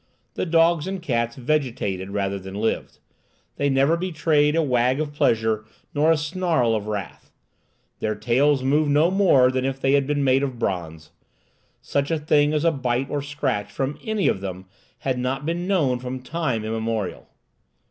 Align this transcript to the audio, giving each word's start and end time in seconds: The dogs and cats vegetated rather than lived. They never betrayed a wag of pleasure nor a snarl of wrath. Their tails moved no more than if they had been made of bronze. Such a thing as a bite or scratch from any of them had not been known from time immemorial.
The 0.33 0.47
dogs 0.47 0.87
and 0.87 0.99
cats 0.99 1.35
vegetated 1.35 2.09
rather 2.09 2.39
than 2.39 2.55
lived. 2.55 2.97
They 3.57 3.69
never 3.69 3.95
betrayed 3.95 4.55
a 4.55 4.63
wag 4.63 4.99
of 4.99 5.13
pleasure 5.13 5.63
nor 5.93 6.09
a 6.11 6.17
snarl 6.17 6.73
of 6.73 6.87
wrath. 6.87 7.29
Their 7.99 8.15
tails 8.15 8.63
moved 8.63 8.89
no 8.89 9.11
more 9.11 9.51
than 9.51 9.63
if 9.63 9.79
they 9.79 9.91
had 9.91 10.07
been 10.07 10.23
made 10.23 10.41
of 10.41 10.57
bronze. 10.57 11.11
Such 11.83 12.09
a 12.09 12.17
thing 12.17 12.51
as 12.51 12.65
a 12.65 12.71
bite 12.71 13.11
or 13.11 13.21
scratch 13.21 13.71
from 13.71 13.99
any 14.03 14.27
of 14.27 14.41
them 14.41 14.65
had 14.97 15.19
not 15.19 15.45
been 15.45 15.67
known 15.67 15.99
from 15.99 16.23
time 16.23 16.65
immemorial. 16.65 17.29